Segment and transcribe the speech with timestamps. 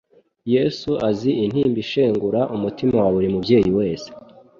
[0.53, 4.09] Yesu azi intimba ishengura umutima wa buri mubyeyi wese.